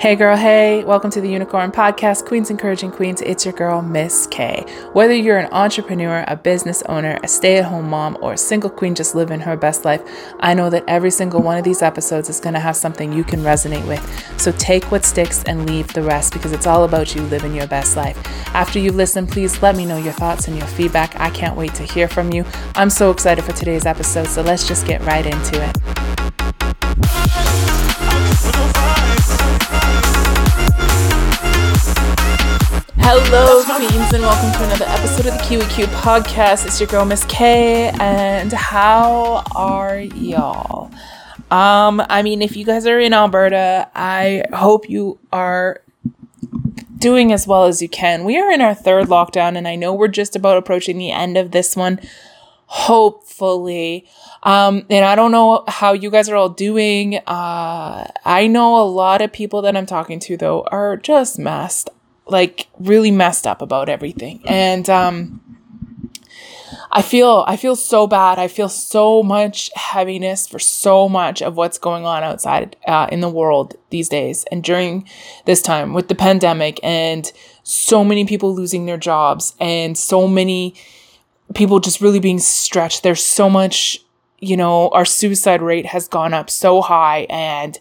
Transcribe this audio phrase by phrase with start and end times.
[0.00, 3.20] Hey girl, hey, welcome to the Unicorn Podcast, Queens Encouraging Queens.
[3.20, 4.64] It's your girl, Miss K.
[4.94, 8.70] Whether you're an entrepreneur, a business owner, a stay at home mom, or a single
[8.70, 10.00] queen just living her best life,
[10.40, 13.24] I know that every single one of these episodes is going to have something you
[13.24, 14.40] can resonate with.
[14.40, 17.66] So take what sticks and leave the rest because it's all about you living your
[17.66, 18.16] best life.
[18.54, 21.14] After you've listened, please let me know your thoughts and your feedback.
[21.20, 22.46] I can't wait to hear from you.
[22.74, 26.19] I'm so excited for today's episode, so let's just get right into it.
[33.12, 36.64] Hello, queens, and welcome to another episode of the QEQ podcast.
[36.64, 40.92] It's your girl, Miss K, and how are y'all?
[41.50, 45.82] Um, I mean, if you guys are in Alberta, I hope you are
[46.98, 48.22] doing as well as you can.
[48.24, 51.36] We are in our third lockdown, and I know we're just about approaching the end
[51.36, 51.98] of this one.
[52.66, 54.06] Hopefully,
[54.44, 57.16] um, and I don't know how you guys are all doing.
[57.26, 61.90] Uh, I know a lot of people that I'm talking to though are just messed
[62.30, 64.42] like really messed up about everything.
[64.46, 65.40] And um
[66.92, 68.38] I feel I feel so bad.
[68.38, 73.20] I feel so much heaviness for so much of what's going on outside uh, in
[73.20, 75.08] the world these days and during
[75.46, 77.32] this time with the pandemic and
[77.62, 80.74] so many people losing their jobs and so many
[81.54, 83.04] people just really being stretched.
[83.04, 84.02] There's so much,
[84.40, 87.78] you know, our suicide rate has gone up so high and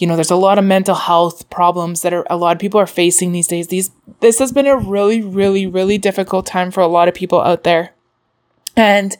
[0.00, 2.80] you know, there's a lot of mental health problems that are a lot of people
[2.80, 3.68] are facing these days.
[3.68, 7.40] These this has been a really, really, really difficult time for a lot of people
[7.40, 7.92] out there.
[8.76, 9.16] And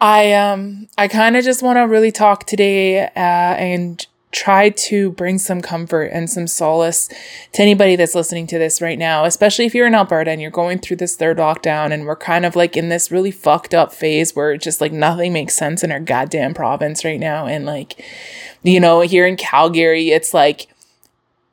[0.00, 5.10] I um I kind of just want to really talk today uh, and try to
[5.12, 7.08] bring some comfort and some solace
[7.52, 10.50] to anybody that's listening to this right now, especially if you're in Alberta and you're
[10.50, 13.94] going through this third lockdown and we're kind of like in this really fucked up
[13.94, 17.46] phase where just like nothing makes sense in our goddamn province right now.
[17.46, 18.04] And like,
[18.62, 20.66] you know, here in Calgary, it's like,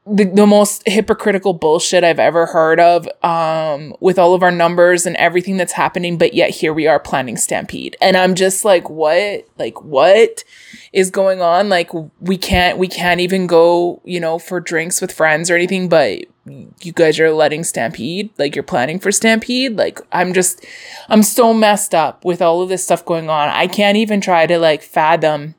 [0.05, 5.05] the, the most hypocritical bullshit I've ever heard of um, with all of our numbers
[5.05, 6.17] and everything that's happening.
[6.17, 7.95] But yet here we are planning Stampede.
[8.01, 9.47] And I'm just like, what?
[9.57, 10.43] Like, what
[10.91, 11.69] is going on?
[11.69, 15.87] Like, we can't, we can't even go, you know, for drinks with friends or anything,
[15.87, 19.77] but you guys are letting Stampede, like you're planning for Stampede.
[19.77, 20.65] Like, I'm just,
[21.07, 23.47] I'm so messed up with all of this stuff going on.
[23.47, 25.55] I can't even try to like fathom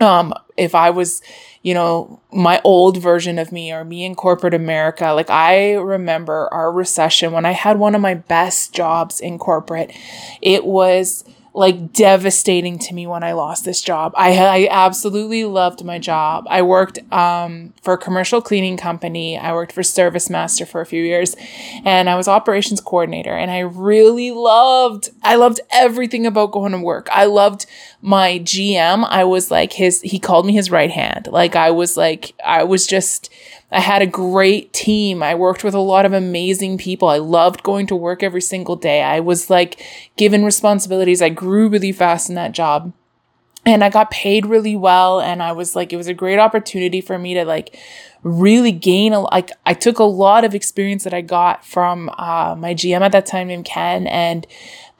[0.00, 1.20] um, if I was,
[1.64, 6.46] you know, my old version of me or me in corporate America, like I remember
[6.52, 9.90] our recession when I had one of my best jobs in corporate,
[10.42, 11.24] it was
[11.56, 14.12] like devastating to me when I lost this job.
[14.16, 16.46] I, I absolutely loved my job.
[16.50, 19.38] I worked um, for a commercial cleaning company.
[19.38, 21.36] I worked for ServiceMaster for a few years
[21.84, 26.78] and I was operations coordinator and I really loved, I loved everything about going to
[26.78, 27.08] work.
[27.12, 27.66] I loved
[28.02, 29.06] my GM.
[29.08, 31.28] I was like his, he called me his right hand.
[31.30, 33.30] Like I was like, I was just,
[33.74, 35.20] I had a great team.
[35.22, 37.08] I worked with a lot of amazing people.
[37.08, 39.02] I loved going to work every single day.
[39.02, 39.84] I was like
[40.16, 41.20] given responsibilities.
[41.20, 42.92] I grew really fast in that job.
[43.66, 45.20] And I got paid really well.
[45.20, 47.76] And I was like, it was a great opportunity for me to like
[48.22, 52.54] really gain a like I took a lot of experience that I got from uh,
[52.56, 54.46] my GM at that time named Ken and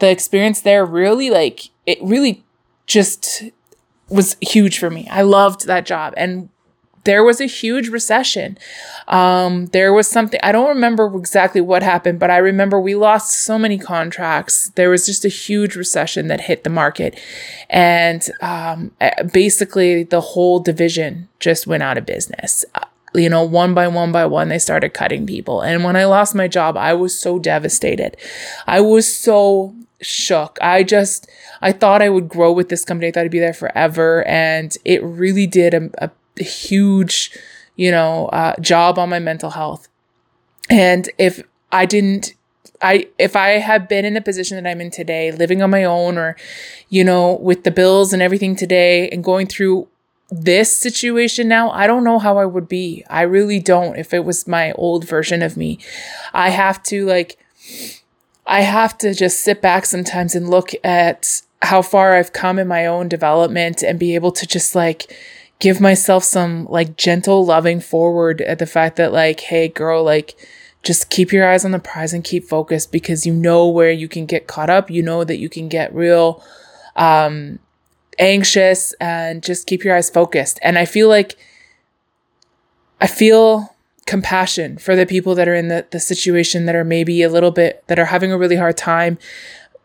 [0.01, 2.45] the experience there really like it really
[2.87, 3.45] just
[4.09, 5.07] was huge for me.
[5.11, 6.13] I loved that job.
[6.17, 6.49] And
[7.05, 8.59] there was a huge recession.
[9.09, 13.33] Um, there was something, I don't remember exactly what happened, but I remember we lost
[13.33, 14.71] so many contracts.
[14.75, 17.21] There was just a huge recession that hit the market.
[17.69, 18.91] And um,
[19.33, 22.65] basically, the whole division just went out of business.
[22.75, 22.85] Uh,
[23.15, 25.61] you know, one by one by one, they started cutting people.
[25.61, 28.17] And when I lost my job, I was so devastated.
[28.67, 30.59] I was so shook.
[30.61, 31.31] I just,
[31.63, 33.09] I thought I would grow with this company.
[33.09, 34.27] I thought I'd be there forever.
[34.27, 37.31] And it really did a, a huge,
[37.77, 39.89] you know, uh, job on my mental health.
[40.71, 42.35] And if I didn't,
[42.81, 45.85] I, if I had been in the position that I'm in today, living on my
[45.85, 46.37] own or,
[46.89, 49.89] you know, with the bills and everything today and going through
[50.31, 53.05] this situation now, I don't know how I would be.
[53.09, 55.79] I really don't if it was my old version of me.
[56.33, 57.39] I have to like,
[58.47, 62.69] I have to just sit back sometimes and look at how far I've come in
[62.69, 65.17] my own development and be able to just like,
[65.59, 70.37] give myself some like gentle, loving forward at the fact that, like, hey, girl, like,
[70.83, 74.07] just keep your eyes on the prize and keep focused because you know where you
[74.07, 74.91] can get caught up.
[74.91, 76.45] You know that you can get real
[76.95, 77.59] um,
[78.19, 80.59] anxious and just keep your eyes focused.
[80.63, 81.37] And I feel like
[83.01, 83.75] I feel
[84.07, 87.51] compassion for the people that are in the, the situation that are maybe a little
[87.51, 89.19] bit that are having a really hard time,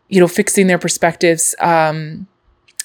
[0.08, 1.54] you know, fixing their perspectives.
[1.60, 2.26] Um,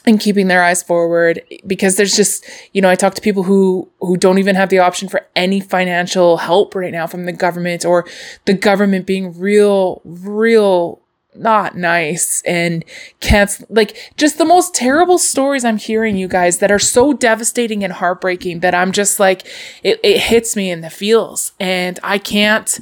[0.06, 3.90] and keeping their eyes forward because there's just you know i talk to people who
[4.00, 7.86] who don't even have the option for any financial help right now from the government
[7.86, 8.06] or
[8.46, 11.02] the government being real real
[11.38, 12.86] not nice and
[13.20, 17.84] can't like just the most terrible stories i'm hearing you guys that are so devastating
[17.84, 19.46] and heartbreaking that i'm just like
[19.84, 21.52] it, it hits me in the feels.
[21.60, 22.80] And i can't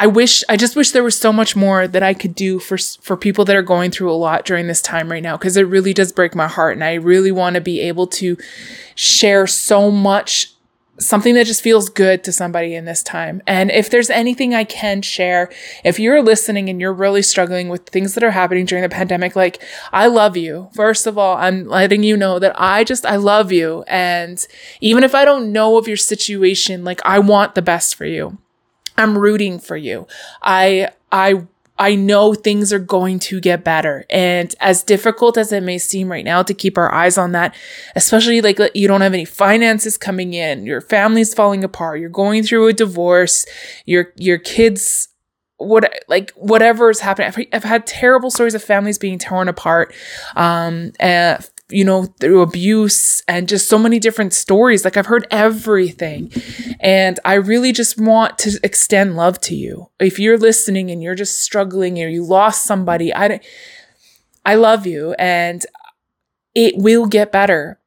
[0.00, 2.78] I wish I just wish there was so much more that I could do for
[2.78, 5.66] for people that are going through a lot during this time right now because it
[5.66, 8.38] really does break my heart and I really want to be able to
[8.94, 10.54] share so much
[10.98, 13.42] something that just feels good to somebody in this time.
[13.46, 15.50] And if there's anything I can share,
[15.84, 19.36] if you're listening and you're really struggling with things that are happening during the pandemic,
[19.36, 19.62] like
[19.92, 20.70] I love you.
[20.74, 23.84] First of all, I'm letting you know that I just, I love you.
[23.86, 24.46] And
[24.80, 28.38] even if I don't know of your situation, like I want the best for you.
[29.00, 30.06] I'm rooting for you.
[30.42, 31.46] I, I,
[31.80, 34.04] I know things are going to get better.
[34.10, 37.54] And as difficult as it may seem right now to keep our eyes on that,
[37.96, 42.42] especially like you don't have any finances coming in, your family's falling apart, you're going
[42.42, 43.46] through a divorce,
[43.86, 45.08] your, your kids
[45.56, 49.94] what like whatever is happening I've, I've, had terrible stories of families being torn apart
[50.34, 54.84] um and you know, through abuse and just so many different stories.
[54.84, 56.32] Like I've heard everything.
[56.80, 59.90] And I really just want to extend love to you.
[59.98, 63.40] If you're listening and you're just struggling or you lost somebody, I
[64.44, 65.64] I love you and
[66.54, 67.78] it will get better.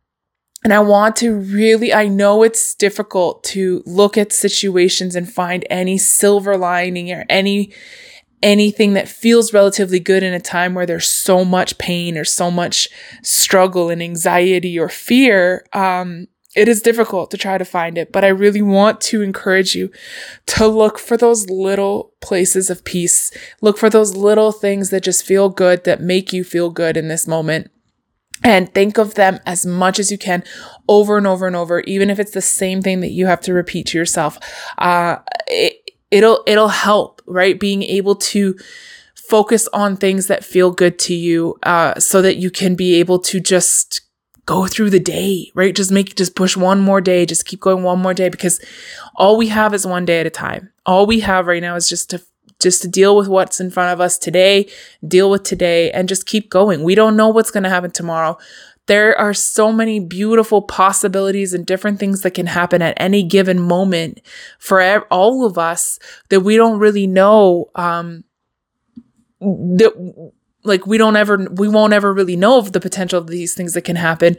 [0.63, 5.65] And I want to really, I know it's difficult to look at situations and find
[5.69, 7.73] any silver lining or any
[8.43, 12.51] anything that feels relatively good in a time where there's so much pain or so
[12.51, 12.89] much
[13.23, 18.23] struggle and anxiety or fear, um, it is difficult to try to find it, but
[18.23, 19.91] I really want to encourage you
[20.47, 23.31] to look for those little places of peace.
[23.61, 27.07] Look for those little things that just feel good, that make you feel good in
[27.07, 27.71] this moment.
[28.43, 30.43] And think of them as much as you can
[30.89, 33.53] over and over and over, even if it's the same thing that you have to
[33.53, 34.37] repeat to yourself.
[34.77, 35.17] Uh,
[35.47, 35.82] it,
[36.13, 37.59] it'll it'll help right?
[37.59, 38.55] Being able to
[39.15, 43.19] focus on things that feel good to you uh, so that you can be able
[43.19, 44.01] to just
[44.45, 45.75] go through the day right?
[45.75, 48.63] Just make just push one more day just keep going one more day because
[49.15, 50.69] all we have is one day at a time.
[50.85, 52.21] All we have right now is just to
[52.59, 54.69] just to deal with what's in front of us today
[55.05, 56.83] deal with today and just keep going.
[56.83, 58.37] We don't know what's going to happen tomorrow
[58.87, 63.61] there are so many beautiful possibilities and different things that can happen at any given
[63.61, 64.19] moment
[64.59, 65.99] for all of us
[66.29, 68.23] that we don't really know um
[69.39, 70.31] that
[70.63, 73.73] like we don't ever we won't ever really know of the potential of these things
[73.73, 74.37] that can happen.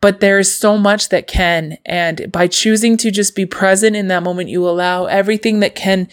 [0.00, 1.76] But there's so much that can.
[1.84, 6.08] And by choosing to just be present in that moment you allow everything that can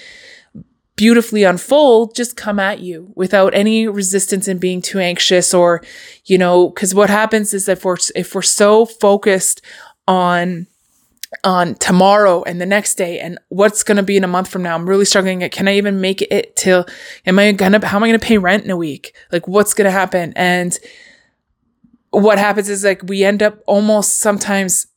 [0.98, 5.82] beautifully unfold just come at you without any resistance and being too anxious or
[6.26, 9.62] you know because what happens is if we're if we're so focused
[10.08, 10.68] on
[11.44, 14.64] on tomorrow and the next day and what's going to be in a month from
[14.64, 16.86] now i'm really struggling can i even make it till
[17.26, 19.16] am i gonna how am i gonna pay rent in a week?
[19.32, 20.34] Like what's gonna happen?
[20.36, 20.78] And
[22.10, 24.88] what happens is like we end up almost sometimes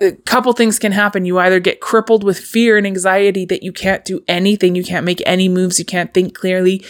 [0.00, 1.24] a couple things can happen.
[1.24, 5.06] You either get crippled with fear and anxiety that you can't do anything, you can't
[5.06, 6.84] make any moves, you can't think clearly,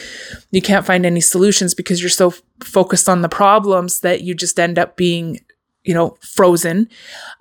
[0.51, 4.35] you can't find any solutions because you're so f- focused on the problems that you
[4.35, 5.39] just end up being,
[5.85, 6.89] you know, frozen.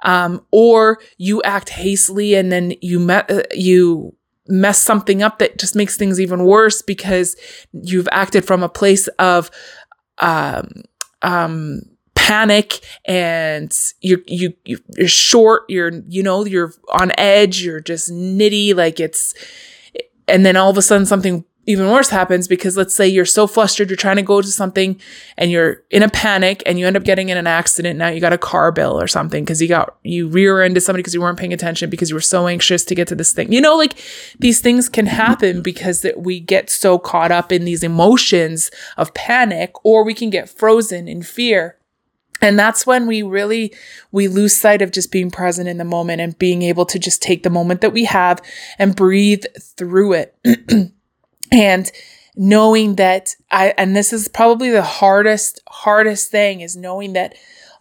[0.04, 4.16] Um, or you act hastily and then you met, uh, you
[4.48, 7.36] mess something up that just makes things even worse because
[7.74, 9.50] you've acted from a place of,
[10.20, 10.68] um,
[11.24, 11.82] um,
[12.26, 18.74] panic and you're you you're short you're you know you're on edge you're just nitty
[18.76, 19.36] like it's
[20.28, 23.46] and then all of a sudden something even worse happens because let's say you're so
[23.46, 25.00] flustered you're trying to go to something
[25.38, 28.20] and you're in a panic and you end up getting in an accident now you
[28.20, 31.22] got a car bill or something because you got you rear ended somebody because you
[31.22, 33.52] weren't paying attention because you were so anxious to get to this thing.
[33.52, 34.02] You know like
[34.40, 39.14] these things can happen because that we get so caught up in these emotions of
[39.14, 41.78] panic or we can get frozen in fear
[42.42, 43.74] and that's when we really
[44.12, 47.22] we lose sight of just being present in the moment and being able to just
[47.22, 48.42] take the moment that we have
[48.78, 49.46] and breathe
[49.78, 50.36] through it
[51.52, 51.92] and
[52.36, 57.36] knowing that i and this is probably the hardest hardest thing is knowing that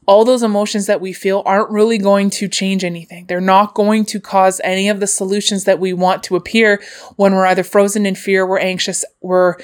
[0.07, 3.27] all those emotions that we feel aren't really going to change anything.
[3.27, 6.83] They're not going to cause any of the solutions that we want to appear
[7.17, 9.57] when we're either frozen in fear, we're anxious, we're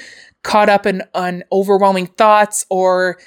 [0.43, 3.19] caught up in, in overwhelming thoughts, or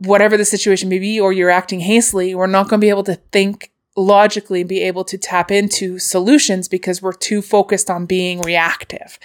[0.00, 3.04] whatever the situation may be, or you're acting hastily, we're not going to be able
[3.04, 8.06] to think logically and be able to tap into solutions because we're too focused on
[8.06, 9.18] being reactive.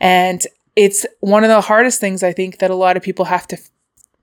[0.00, 0.42] And
[0.76, 3.58] it's one of the hardest things I think that a lot of people have to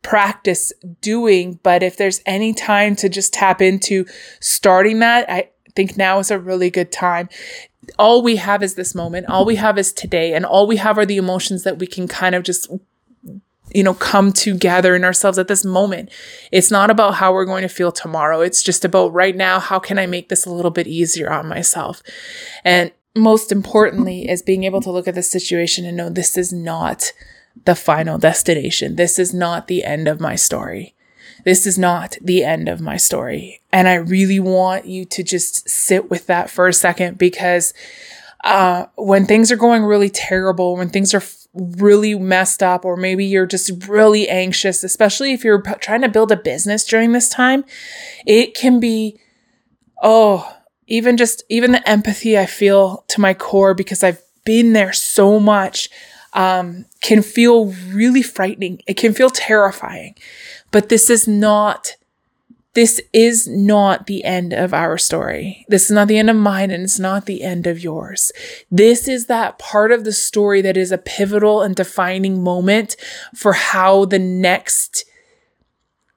[0.01, 1.59] practice doing.
[1.63, 4.05] But if there's any time to just tap into
[4.39, 7.29] starting that, I think now is a really good time.
[7.97, 9.27] All we have is this moment.
[9.27, 10.33] All we have is today.
[10.33, 12.71] And all we have are the emotions that we can kind of just
[13.73, 16.09] you know, come together in ourselves at this moment.
[16.51, 18.41] It's not about how we're going to feel tomorrow.
[18.41, 21.47] It's just about right now, how can I make this a little bit easier on
[21.47, 22.01] myself?
[22.63, 26.53] And most importantly is being able to look at the situation and know this is
[26.53, 27.11] not
[27.65, 28.95] the final destination.
[28.95, 30.95] This is not the end of my story.
[31.43, 33.61] This is not the end of my story.
[33.71, 37.73] And I really want you to just sit with that for a second because
[38.43, 43.25] uh, when things are going really terrible, when things are really messed up, or maybe
[43.25, 47.65] you're just really anxious, especially if you're trying to build a business during this time,
[48.25, 49.19] it can be,
[50.01, 54.93] oh, even just, even the empathy I feel to my core because I've been there
[54.93, 55.89] so much
[56.33, 58.81] um, can feel really frightening.
[58.87, 60.15] It can feel terrifying.
[60.71, 61.95] But this is not
[62.73, 65.65] this is not the end of our story.
[65.67, 68.31] This is not the end of mine and it's not the end of yours.
[68.69, 72.95] This is that part of the story that is a pivotal and defining moment
[73.35, 75.05] for how the next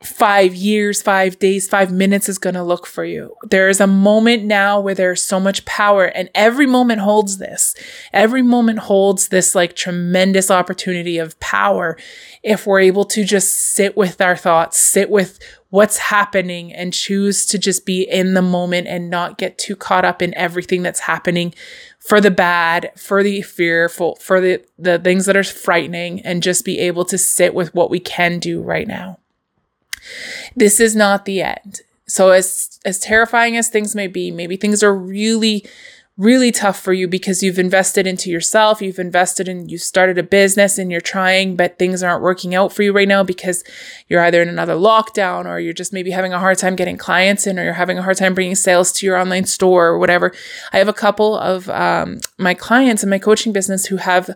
[0.05, 3.35] five years, five days, five minutes is going to look for you.
[3.49, 7.75] There is a moment now where there's so much power, and every moment holds this.
[8.13, 11.97] Every moment holds this like tremendous opportunity of power
[12.43, 15.39] if we're able to just sit with our thoughts, sit with
[15.71, 20.05] what's happening, and choose to just be in the moment and not get too caught
[20.05, 21.55] up in everything that's happening
[21.99, 26.65] for the bad, for the fearful, for the, the things that are frightening, and just
[26.65, 29.19] be able to sit with what we can do right now.
[30.57, 31.81] This is not the end.
[32.07, 35.65] So as as terrifying as things may be, maybe things are really
[36.17, 40.23] really tough for you because you've invested into yourself, you've invested in, you started a
[40.23, 43.65] business and you're trying, but things aren't working out for you right now because
[44.07, 47.49] you're either in another lockdown or you're just maybe having a hard time getting clients
[47.49, 50.33] in or you're having a hard time bringing sales to your online store or whatever.
[50.73, 54.31] I have a couple of um, my clients in my coaching business who have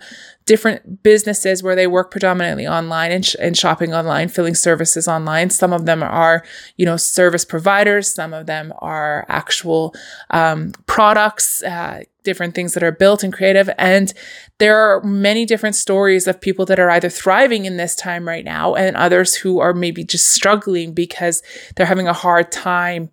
[0.48, 5.50] different businesses where they work predominantly online and, sh- and shopping online, filling services online.
[5.50, 6.42] Some of them are,
[6.78, 8.14] you know, service providers.
[8.14, 9.94] Some of them are actual
[10.30, 13.68] um, products, uh, different things that are built and creative.
[13.76, 14.14] And
[14.56, 18.44] there are many different stories of people that are either thriving in this time right
[18.44, 21.42] now and others who are maybe just struggling because
[21.76, 23.10] they're having a hard time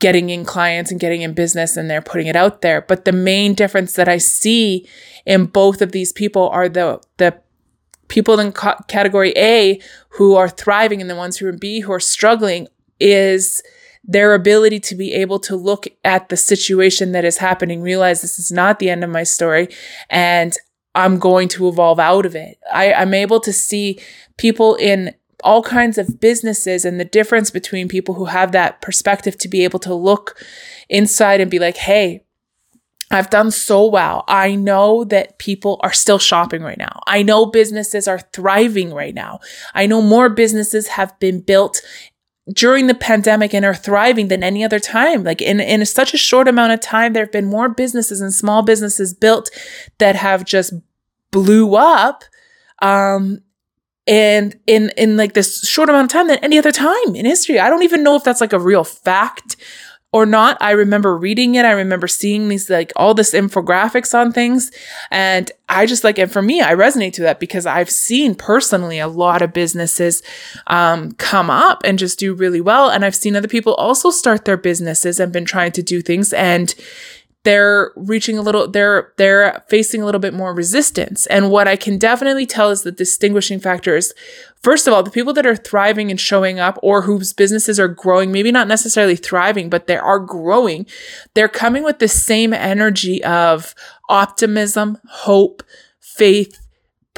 [0.00, 2.82] getting in clients and getting in business and they're putting it out there.
[2.82, 4.86] But the main difference that I see
[5.26, 7.40] in both of these people are the, the
[8.06, 11.80] people in ca- category A who are thriving and the ones who are in B
[11.80, 12.68] who are struggling
[13.00, 13.62] is
[14.04, 18.38] their ability to be able to look at the situation that is happening, realize this
[18.38, 19.68] is not the end of my story,
[20.08, 20.56] and
[20.94, 22.58] I'm going to evolve out of it.
[22.72, 24.00] I, I'm able to see
[24.38, 25.14] people in
[25.44, 29.64] all kinds of businesses and the difference between people who have that perspective to be
[29.64, 30.36] able to look
[30.88, 32.24] inside and be like, hey,
[33.10, 34.24] I've done so well.
[34.28, 37.00] I know that people are still shopping right now.
[37.06, 39.40] I know businesses are thriving right now.
[39.74, 41.80] I know more businesses have been built
[42.52, 45.24] during the pandemic and are thriving than any other time.
[45.24, 48.32] Like in, in such a short amount of time, there have been more businesses and
[48.32, 49.50] small businesses built
[49.98, 50.74] that have just
[51.30, 52.24] blew up.
[52.80, 53.42] Um,
[54.08, 57.60] and in in like this short amount of time than any other time in history.
[57.60, 59.56] I don't even know if that's like a real fact
[60.10, 60.56] or not.
[60.60, 61.66] I remember reading it.
[61.66, 64.70] I remember seeing these like all this infographics on things.
[65.10, 68.98] And I just like, and for me, I resonate to that because I've seen personally
[68.98, 70.22] a lot of businesses
[70.68, 72.88] um, come up and just do really well.
[72.88, 76.32] And I've seen other people also start their businesses and been trying to do things.
[76.32, 76.74] And
[77.48, 81.24] they're reaching a little they're they're facing a little bit more resistance.
[81.26, 84.12] And what i can definitely tell is the distinguishing factor is
[84.62, 87.88] first of all the people that are thriving and showing up or whose businesses are
[87.88, 90.84] growing maybe not necessarily thriving but they are growing
[91.32, 93.74] they're coming with the same energy of
[94.10, 95.62] optimism hope
[96.00, 96.60] faith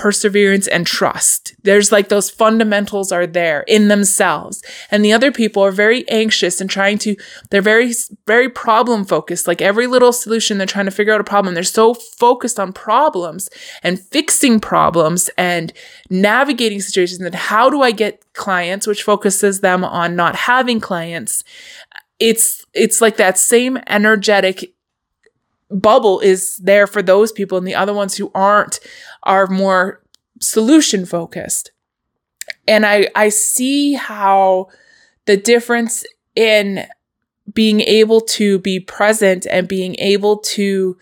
[0.01, 1.55] perseverance and trust.
[1.63, 4.63] There's like those fundamentals are there in themselves.
[4.91, 7.17] And the other people are very anxious and trying to,
[7.51, 7.93] they're very,
[8.27, 9.47] very problem focused.
[9.47, 11.53] Like every little solution, they're trying to figure out a problem.
[11.53, 13.51] They're so focused on problems
[13.83, 15.71] and fixing problems and
[16.09, 21.45] navigating situations and how do I get clients, which focuses them on not having clients.
[22.19, 24.73] It's, it's like that same energetic
[25.71, 28.81] bubble is there for those people and the other ones who aren't
[29.23, 30.03] are more
[30.41, 31.73] solution focused.
[32.67, 34.69] And I, I see how
[35.27, 36.87] the difference in
[37.53, 40.97] being able to be present and being able to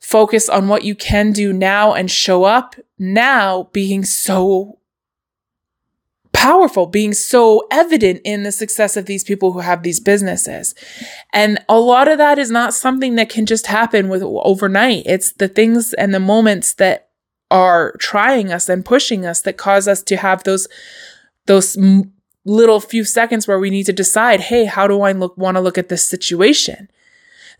[0.00, 4.78] focus on what you can do now and show up now being so
[6.42, 10.74] powerful, being so evident in the success of these people who have these businesses.
[11.32, 15.04] And a lot of that is not something that can just happen with overnight.
[15.06, 17.10] It's the things and the moments that
[17.52, 20.66] are trying us and pushing us that cause us to have those
[21.46, 21.76] those
[22.44, 25.60] little few seconds where we need to decide, hey, how do I look want to
[25.60, 26.90] look at this situation?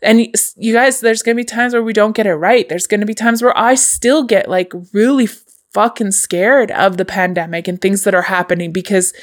[0.01, 2.67] And you guys, there's going to be times where we don't get it right.
[2.67, 5.29] There's going to be times where I still get like really
[5.73, 9.13] fucking scared of the pandemic and things that are happening because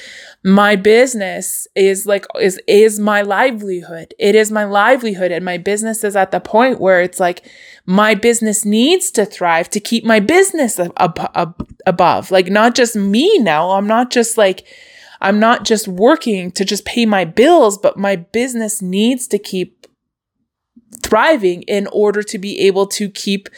[0.42, 4.14] my business is like is is my livelihood.
[4.18, 7.44] It is my livelihood and my business is at the point where it's like
[7.86, 12.30] my business needs to thrive to keep my business ab- ab- above.
[12.30, 13.70] Like not just me now.
[13.70, 14.66] I'm not just like
[15.20, 19.86] I'm not just working to just pay my bills, but my business needs to keep
[21.02, 23.48] thriving in order to be able to keep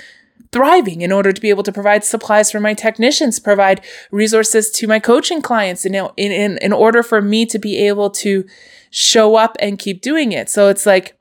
[0.52, 3.80] thriving in order to be able to provide supplies for my technicians, provide
[4.10, 8.10] resources to my coaching clients, know, in, in, in order for me to be able
[8.10, 8.44] to
[8.90, 10.50] show up and keep doing it.
[10.50, 11.18] So it's like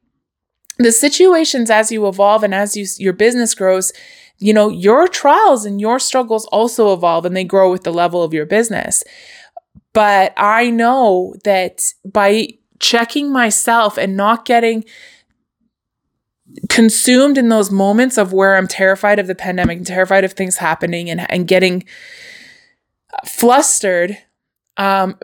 [0.77, 3.93] the situations as you evolve and as you, your business grows,
[4.37, 8.23] you know, your trials and your struggles also evolve and they grow with the level
[8.23, 9.03] of your business.
[9.93, 14.83] But I know that by checking myself and not getting
[16.69, 20.57] consumed in those moments of where I'm terrified of the pandemic and terrified of things
[20.57, 21.83] happening and, and getting
[23.25, 24.17] flustered,
[24.77, 25.17] um,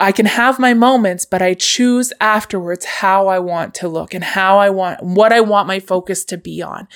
[0.00, 4.24] I can have my moments, but I choose afterwards how I want to look and
[4.24, 6.88] how I want, what I want my focus to be on.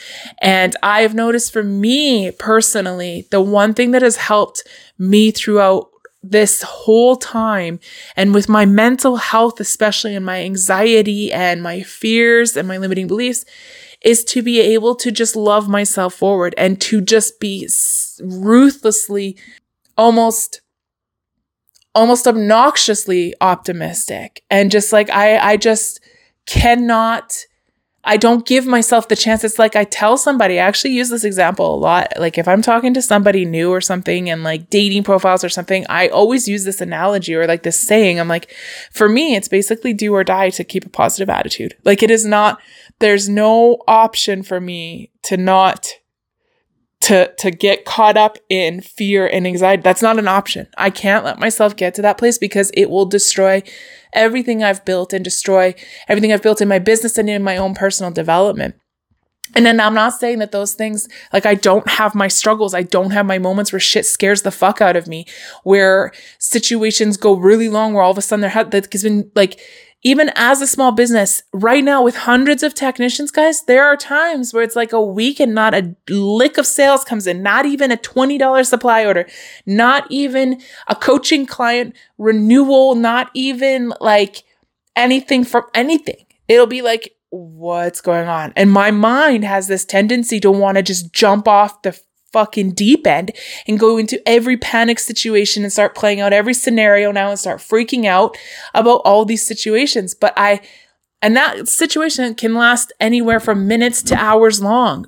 [0.43, 4.65] And I have noticed for me personally, the one thing that has helped
[4.99, 5.91] me throughout
[6.31, 7.79] this whole time
[8.17, 13.07] and with my mental health, especially and my anxiety and my fears and my limiting
[13.07, 13.45] beliefs
[14.03, 17.69] is to be able to just love myself forward and to just be
[18.23, 19.37] ruthlessly,
[19.97, 20.61] almost,
[21.95, 24.45] almost obnoxiously optimistic.
[24.51, 26.01] And just like, I, I just
[26.47, 27.47] cannot,
[28.07, 29.43] I don't give myself the chance.
[29.43, 32.13] It's like I tell somebody, I actually use this example a lot.
[32.17, 35.85] Like if I'm talking to somebody new or something and like dating profiles or something,
[35.89, 38.21] I always use this analogy or like this saying.
[38.21, 38.55] I'm like,
[38.93, 41.77] for me, it's basically do or die to keep a positive attitude.
[41.85, 42.61] Like it is not,
[43.01, 45.91] there's no option for me to not
[47.03, 49.83] to to get caught up in fear and anxiety.
[49.83, 50.67] That's not an option.
[50.77, 53.63] I can't let myself get to that place because it will destroy
[54.13, 55.75] everything i've built and destroy
[56.09, 58.77] everything i've built in my business and in my own personal development.
[59.55, 62.75] And then I'm not saying that those things, like I don't have my struggles.
[62.75, 65.27] I don't have my moments where shit scares the fuck out of me,
[65.63, 69.61] where situations go really long, where all of a sudden there that has been like
[70.07, 74.55] even as a small business, right now with hundreds of technicians, guys, there are times
[74.55, 77.91] where it's like a week and not a lick of sales comes in, not even
[77.91, 79.27] a $20 supply order,
[79.67, 84.45] not even a coaching client renewal, not even like
[84.95, 86.25] anything from anything.
[86.47, 88.53] It'll be like, what's going on?
[88.55, 91.99] And my mind has this tendency to want to just jump off the
[92.37, 93.33] fucking deep end
[93.67, 97.61] and go into every panic situation and start playing out every scenario now and start
[97.61, 98.37] freaking out
[98.75, 100.15] about all these situations.
[100.15, 100.61] But I,
[101.23, 105.07] and that situation can last anywhere from minutes to hours long.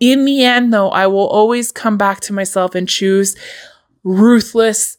[0.00, 3.36] In the end, though, I will always come back to myself and choose
[4.02, 4.96] ruthless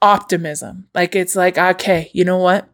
[0.00, 0.88] optimism.
[0.94, 2.70] Like it's like, okay, you know what?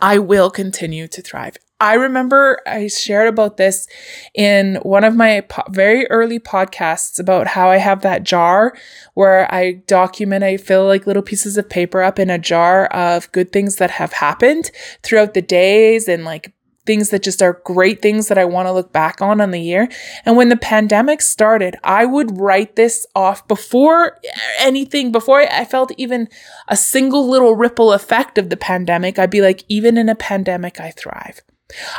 [0.00, 1.56] I will continue to thrive.
[1.82, 3.88] I remember I shared about this
[4.34, 8.76] in one of my po- very early podcasts about how I have that jar
[9.14, 13.32] where I document, I fill like little pieces of paper up in a jar of
[13.32, 14.70] good things that have happened
[15.02, 16.54] throughout the days and like
[16.86, 19.60] things that just are great things that I want to look back on on the
[19.60, 19.88] year.
[20.24, 24.20] And when the pandemic started, I would write this off before
[24.60, 26.28] anything, before I felt even
[26.68, 29.18] a single little ripple effect of the pandemic.
[29.18, 31.42] I'd be like, even in a pandemic, I thrive.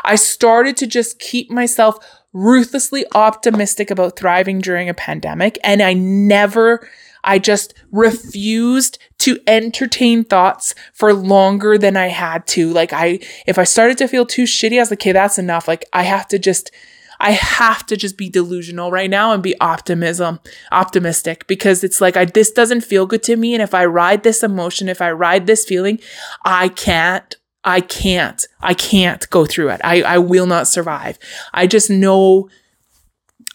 [0.04, 1.98] I started to just keep myself
[2.34, 5.58] ruthlessly optimistic about thriving during a pandemic.
[5.64, 6.88] And I never,
[7.24, 12.72] I just refused to entertain thoughts for longer than I had to.
[12.72, 15.68] Like I, if I started to feel too shitty, I was like, okay, that's enough.
[15.68, 16.72] Like I have to just,
[17.20, 20.40] I have to just be delusional right now and be optimism,
[20.72, 23.54] optimistic because it's like I, this doesn't feel good to me.
[23.54, 26.00] And if I ride this emotion, if I ride this feeling,
[26.44, 29.82] I can't I can't, I can't go through it.
[29.84, 31.18] I, I will not survive.
[31.54, 32.50] I just know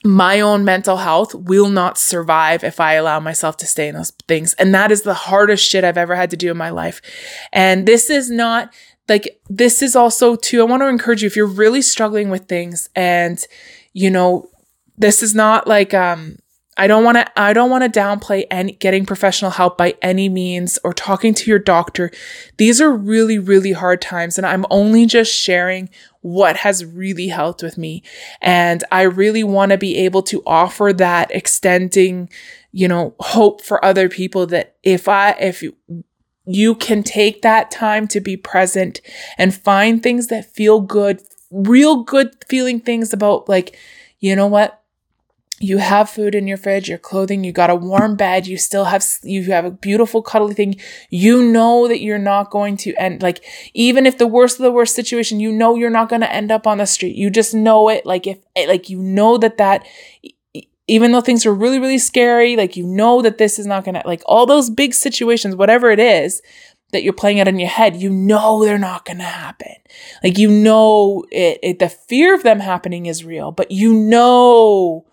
[0.05, 4.12] my own mental health will not survive if I allow myself to stay in those
[4.27, 4.55] things.
[4.55, 7.03] And that is the hardest shit I've ever had to do in my life.
[7.53, 8.73] And this is not
[9.09, 12.47] like, this is also too, I want to encourage you if you're really struggling with
[12.47, 13.44] things and,
[13.92, 14.49] you know,
[14.97, 16.38] this is not like, um,
[16.79, 20.29] I don't want to I don't want to downplay any getting professional help by any
[20.29, 22.11] means or talking to your doctor.
[22.57, 27.62] These are really really hard times and I'm only just sharing what has really helped
[27.62, 28.03] with me.
[28.41, 32.31] And I really want to be able to offer that extending,
[32.73, 35.77] you know, hope for other people that if I if you,
[36.47, 39.01] you can take that time to be present
[39.37, 43.77] and find things that feel good, real good feeling things about like,
[44.21, 44.78] you know what?
[45.61, 48.85] You have food in your fridge, your clothing, you got a warm bed, you still
[48.85, 50.77] have, you have a beautiful cuddly thing.
[51.11, 53.44] You know that you're not going to end, like,
[53.75, 56.53] even if the worst of the worst situation, you know you're not going to end
[56.53, 57.16] up on the street.
[57.16, 58.07] You just know it.
[58.07, 59.85] Like, if, eh, like, you know that that,
[60.87, 63.97] even though things are really, really scary, like, you know that this is not going
[63.97, 66.40] to, like, all those big situations, whatever it is,
[66.92, 69.75] that you're playing out in your head, you know they're not going to happen.
[70.25, 75.05] Like you know it, it, the fear of them happening is real, but you know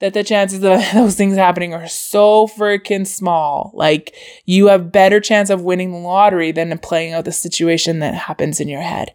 [0.00, 3.72] that the chances of those things happening are so freaking small.
[3.74, 8.14] Like you have better chance of winning the lottery than playing out the situation that
[8.14, 9.12] happens in your head.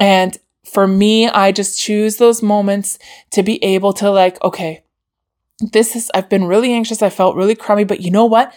[0.00, 2.98] And for me, I just choose those moments
[3.30, 4.84] to be able to like, okay,
[5.72, 7.02] this is, I've been really anxious.
[7.02, 8.54] I felt really crummy, but you know what?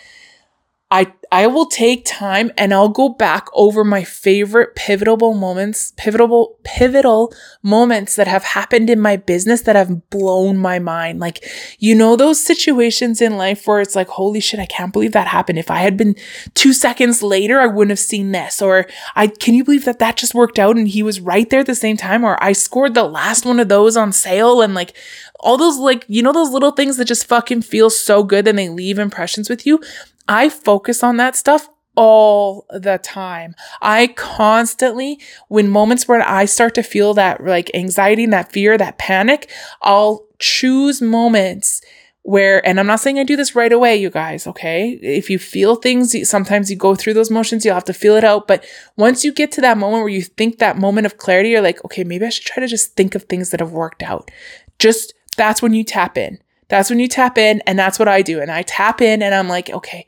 [0.92, 6.58] I I will take time and I'll go back over my favorite pivotal moments, pivotal
[6.66, 11.22] pivotal moments that have happened in my business that have blown my mind.
[11.22, 11.46] Like,
[11.80, 15.28] you know those situations in life where it's like, holy shit, I can't believe that
[15.28, 15.58] happened.
[15.58, 16.18] If I had been
[16.56, 20.18] 2 seconds later, I wouldn't have seen this or I can you believe that that
[20.18, 22.94] just worked out and he was right there at the same time or I scored
[22.94, 24.98] the last one of those on sale and like
[25.42, 28.58] all those like you know those little things that just fucking feel so good and
[28.58, 29.82] they leave impressions with you
[30.28, 33.56] I focus on that stuff all the time.
[33.82, 38.78] I constantly, when moments where I start to feel that like anxiety and that fear,
[38.78, 39.50] that panic,
[39.82, 41.82] I'll choose moments
[42.24, 44.92] where, and I'm not saying I do this right away, you guys, okay?
[45.02, 48.24] If you feel things, sometimes you go through those motions, you'll have to feel it
[48.24, 48.48] out.
[48.48, 48.64] But
[48.96, 51.84] once you get to that moment where you think that moment of clarity, you're like,
[51.84, 54.30] okay, maybe I should try to just think of things that have worked out.
[54.78, 56.40] Just that's when you tap in.
[56.68, 58.42] That's when you tap in, and that's what I do.
[58.42, 60.06] And I tap in, and I'm like, okay,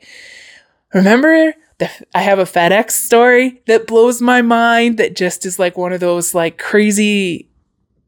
[0.94, 5.76] remember the, I have a FedEx story that blows my mind that just is like
[5.76, 7.48] one of those like crazy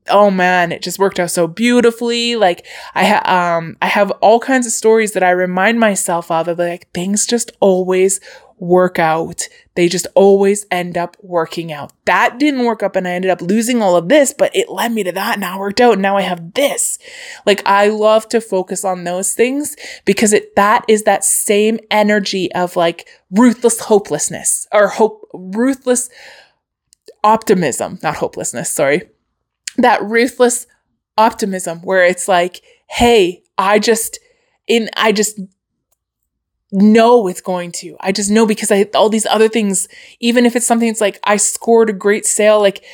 [0.09, 2.37] oh man, it just worked out so beautifully.
[2.37, 6.48] Like I ha- um I have all kinds of stories that I remind myself of
[6.48, 8.20] of like things just always
[8.59, 9.49] work out.
[9.75, 11.92] They just always end up working out.
[12.07, 14.92] That didn't work up and I ended up losing all of this, but it led
[14.92, 15.38] me to that.
[15.38, 15.99] Now I worked out.
[15.99, 16.99] Now I have this.
[17.45, 22.51] Like I love to focus on those things because it, that is that same energy
[22.53, 26.09] of like ruthless hopelessness or hope, ruthless
[27.23, 28.73] optimism, not hopelessness.
[28.73, 29.03] Sorry.
[29.77, 30.66] That ruthless
[31.19, 34.19] optimism where it's like, Hey, I just,
[34.66, 35.38] in, I just
[36.72, 37.96] know it's going to.
[38.00, 39.88] I just know because I all these other things,
[40.20, 42.85] even if it's something that's like I scored a great sale, like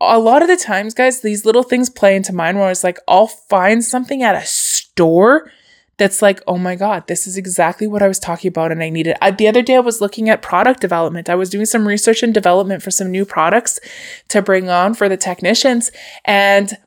[0.00, 2.98] a lot of the times, guys, these little things play into mind where it's like
[3.08, 5.50] I'll find something at a store
[5.98, 8.88] that's like, oh my God, this is exactly what I was talking about and I
[8.88, 9.16] needed.
[9.20, 11.28] I, the other day I was looking at product development.
[11.28, 13.80] I was doing some research and development for some new products
[14.28, 15.90] to bring on for the technicians.
[16.24, 16.78] And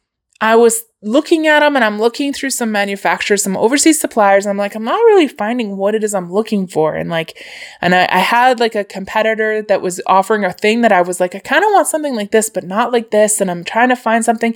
[0.41, 4.45] I was looking at them and I'm looking through some manufacturers, some overseas suppliers.
[4.45, 6.95] I'm like, I'm not really finding what it is I'm looking for.
[6.95, 7.43] And like,
[7.79, 11.19] and I, I had like a competitor that was offering a thing that I was
[11.19, 13.39] like, I kind of want something like this, but not like this.
[13.39, 14.55] And I'm trying to find something.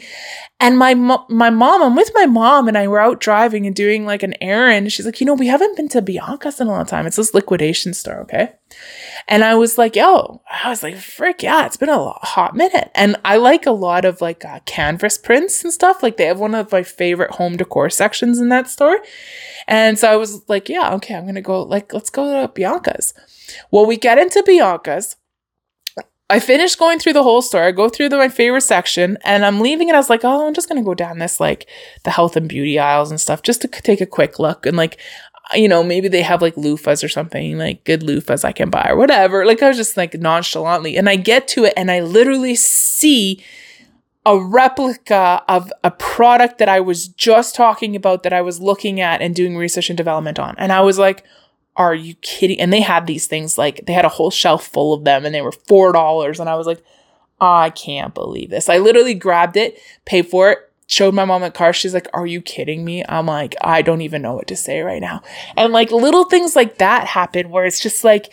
[0.60, 4.06] And my, my mom, I'm with my mom and I were out driving and doing
[4.06, 4.92] like an errand.
[4.92, 7.06] She's like, you know, we haven't been to Bianca's in a long time.
[7.06, 8.22] It's this liquidation store.
[8.22, 8.54] Okay.
[9.28, 12.92] And I was like, yo, I was like, frick, yeah, it's been a hot minute.
[12.94, 16.04] And I like a lot of like uh, canvas prints and stuff.
[16.04, 19.00] Like they have one of my favorite home decor sections in that store.
[19.68, 22.48] And so I was like, yeah, okay, I'm going to go, like, let's go to
[22.54, 23.16] Bianca's.
[23.72, 25.16] Well, we get into Bianca's.
[26.30, 27.64] I finished going through the whole store.
[27.64, 29.96] I go through the, my favorite section and I'm leaving it.
[29.96, 31.68] I was like, oh, I'm just going to go down this, like
[32.04, 34.66] the health and beauty aisles and stuff just to take a quick look.
[34.66, 35.00] And like,
[35.54, 38.88] you know, maybe they have like loofahs or something, like good loofahs I can buy
[38.90, 39.46] or whatever.
[39.46, 40.98] Like I was just like nonchalantly.
[40.98, 43.44] And I get to it and I literally see
[44.26, 49.00] a replica of a product that I was just talking about that I was looking
[49.00, 50.56] at and doing research and development on.
[50.58, 51.24] And I was like,
[51.76, 52.60] are you kidding?
[52.60, 55.36] And they had these things like they had a whole shelf full of them and
[55.36, 56.40] they were $4.
[56.40, 56.84] And I was like,
[57.40, 58.70] I can't believe this.
[58.70, 61.74] I literally grabbed it, paid for it, showed my mom the car.
[61.74, 63.04] She's like, Are you kidding me?
[63.08, 65.22] I'm like, I don't even know what to say right now.
[65.58, 68.32] And like little things like that happen where it's just like,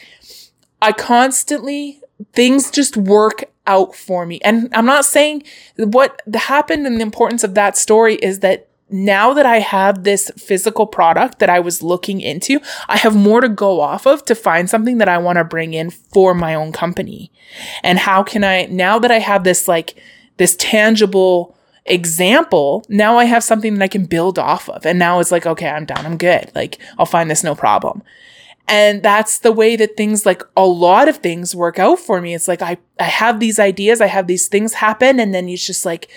[0.80, 2.00] I constantly,
[2.32, 4.40] things just work out for me.
[4.44, 5.44] And I'm not saying
[5.76, 10.30] what happened and the importance of that story is that now that I have this
[10.36, 14.34] physical product that I was looking into, I have more to go off of to
[14.34, 17.32] find something that I want to bring in for my own company.
[17.82, 19.94] And how can I, now that I have this like,
[20.36, 24.86] this tangible example, now I have something that I can build off of.
[24.86, 26.04] And now it's like, okay, I'm done.
[26.04, 26.50] I'm good.
[26.54, 28.02] Like, I'll find this no problem.
[28.68, 32.34] And that's the way that things like a lot of things work out for me.
[32.34, 35.66] It's like I, I have these ideas, I have these things happen, and then it's
[35.66, 36.08] just like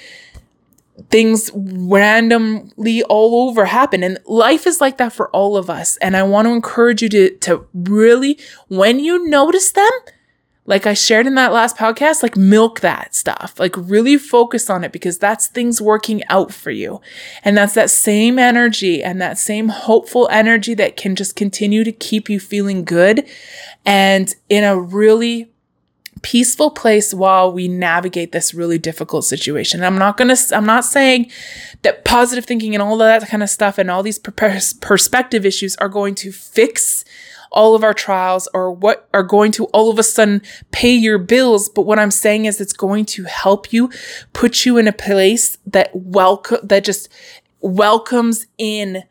[1.09, 4.03] things randomly all over happen.
[4.03, 5.97] And life is like that for all of us.
[5.97, 9.91] And I want to encourage you to, to really, when you notice them,
[10.67, 14.83] like I shared in that last podcast, like milk that stuff, like really focus on
[14.83, 17.01] it because that's things working out for you.
[17.43, 21.91] And that's that same energy and that same hopeful energy that can just continue to
[21.91, 23.27] keep you feeling good
[23.85, 25.51] and in a really
[26.23, 29.83] peaceful place while we navigate this really difficult situation.
[29.83, 31.29] I'm not going to, I'm not saying
[31.83, 35.75] that positive thinking and all of that kind of stuff and all these perspective issues
[35.75, 37.05] are going to fix
[37.55, 40.41] all of our trials or what are going to all of a sudden
[40.71, 41.69] pay your bills.
[41.69, 43.89] But what I'm saying is it's going to help you
[44.33, 47.09] put you in a place that welcome, that just
[47.61, 49.03] welcomes in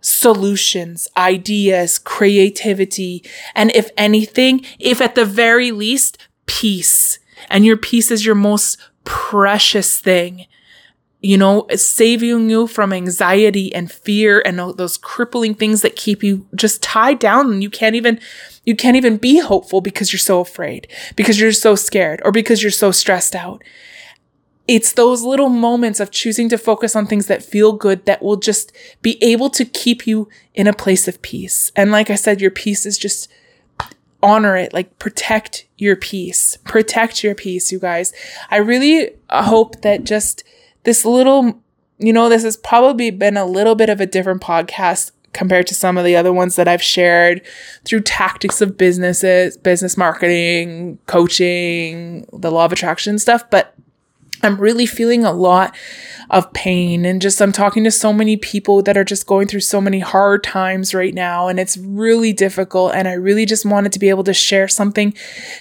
[0.00, 3.22] solutions, ideas, creativity.
[3.54, 7.18] And if anything, if at the very least, peace.
[7.48, 10.46] And your peace is your most precious thing
[11.22, 16.46] you know, saving you from anxiety and fear and those crippling things that keep you
[16.54, 18.18] just tied down and you can't even
[18.64, 22.62] you can't even be hopeful because you're so afraid, because you're so scared or because
[22.62, 23.62] you're so stressed out.
[24.68, 28.36] It's those little moments of choosing to focus on things that feel good that will
[28.36, 31.72] just be able to keep you in a place of peace.
[31.74, 33.28] And like I said, your peace is just
[34.22, 38.12] honor it, like protect your peace, protect your peace, you guys.
[38.50, 40.44] I really hope that just
[40.84, 41.60] this little,
[41.98, 45.74] you know, this has probably been a little bit of a different podcast compared to
[45.74, 47.42] some of the other ones that I've shared
[47.84, 53.48] through tactics of businesses, business marketing, coaching, the law of attraction stuff.
[53.48, 53.74] But
[54.42, 55.76] I'm really feeling a lot
[56.30, 57.04] of pain.
[57.04, 59.98] And just I'm talking to so many people that are just going through so many
[59.98, 64.08] hard times right now and it's really difficult and I really just wanted to be
[64.08, 65.12] able to share something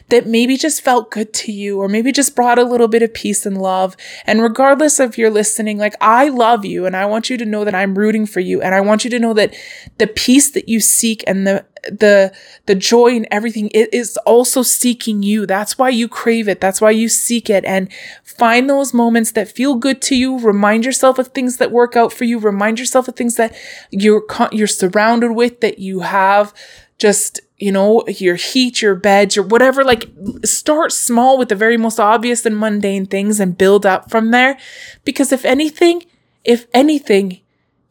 [0.09, 3.13] that maybe just felt good to you or maybe just brought a little bit of
[3.13, 3.97] peace and love.
[4.25, 7.65] And regardless of you're listening like I love you and I want you to know
[7.65, 9.55] that I'm rooting for you and I want you to know that
[9.97, 12.33] the peace that you seek and the the
[12.65, 13.69] the joy and everything.
[13.73, 15.45] It is also seeking you.
[15.45, 16.61] That's why you crave it.
[16.61, 17.65] That's why you seek it.
[17.65, 17.89] And
[18.23, 20.39] find those moments that feel good to you.
[20.39, 22.39] Remind yourself of things that work out for you.
[22.39, 23.55] Remind yourself of things that
[23.91, 26.53] you're you're surrounded with that you have
[26.97, 29.83] just you know your heat your beds your whatever.
[29.83, 30.09] Like
[30.43, 34.57] start small with the very most obvious and mundane things and build up from there.
[35.05, 36.05] Because if anything
[36.43, 37.41] if anything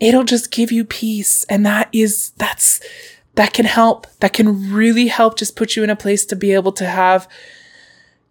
[0.00, 1.44] it'll just give you peace.
[1.44, 2.80] And that is that's
[3.38, 4.08] that can help.
[4.18, 7.28] That can really help just put you in a place to be able to have,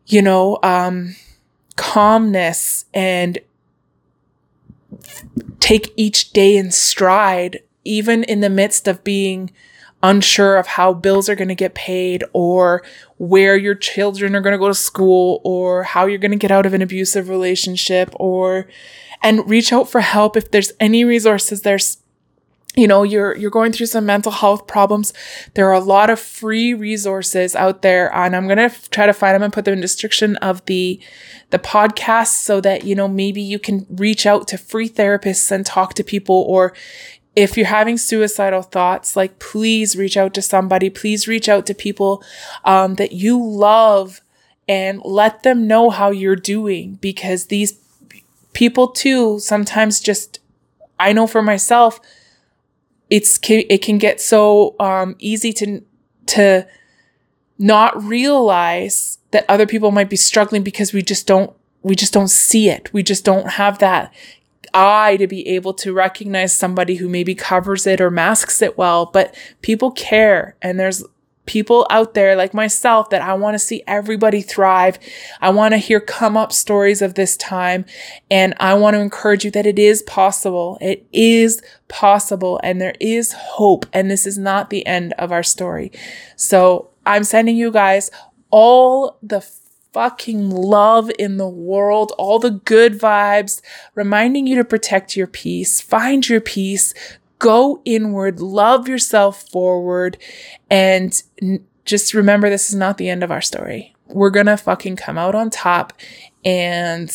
[0.05, 1.15] you know, um,
[1.77, 3.39] calmness and
[5.61, 9.49] take each day in stride, even in the midst of being
[10.03, 12.83] unsure of how bills are going to get paid or
[13.15, 16.51] where your children are going to go to school or how you're going to get
[16.51, 18.67] out of an abusive relationship or
[19.23, 21.97] and reach out for help if there's any resources there's
[22.77, 25.11] you know you're you're going through some mental health problems.
[25.55, 29.05] There are a lot of free resources out there and i'm going to f- try
[29.05, 30.99] to find them and put them in the description of the
[31.49, 35.65] the podcast so that you know maybe you can reach out to free therapists and
[35.65, 36.73] talk to people or
[37.35, 40.89] if you're having suicidal thoughts like please reach out to somebody.
[40.89, 42.23] Please reach out to people
[42.65, 44.21] um, that you love
[44.67, 47.79] and let them know how you're doing because these
[48.53, 50.39] people too sometimes just
[50.99, 51.99] i know for myself
[53.09, 55.81] it's it can get so um, easy to
[56.27, 56.67] to
[57.57, 62.29] not realize that other people might be struggling because we just don't we just don't
[62.29, 62.91] see it.
[62.93, 64.13] We just don't have that
[64.73, 69.05] eye to be able to recognize somebody who maybe covers it or masks it well,
[69.05, 71.03] but people care and there's
[71.47, 74.99] people out there like myself that I want to see everybody thrive.
[75.41, 77.85] I want to hear come up stories of this time.
[78.29, 80.77] And I want to encourage you that it is possible.
[80.81, 83.85] It is possible and there is hope.
[83.91, 85.91] And this is not the end of our story.
[86.35, 88.11] So I'm sending you guys
[88.51, 89.41] all the
[89.97, 93.61] fucking love in the world, all the good vibes,
[93.95, 96.93] reminding you to protect your peace, find your peace,
[97.39, 100.17] go inward, love yourself forward,
[100.69, 103.95] and n- just remember this is not the end of our story.
[104.07, 105.93] We're gonna fucking come out on top
[106.45, 107.11] and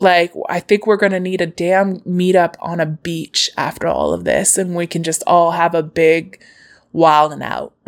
[0.00, 4.24] Like, I think we're to need a damn meetup on a beach after all of
[4.24, 6.42] this, and we can just all have a big
[6.92, 7.72] wild and out.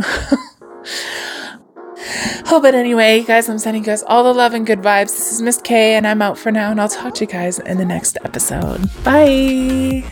[2.47, 5.07] oh, but anyway, guys, I'm sending you guys all the love and good vibes.
[5.09, 7.59] This is Miss K, and I'm out for now, and I'll talk to you guys
[7.59, 8.89] in the next episode.
[9.03, 10.05] Bye.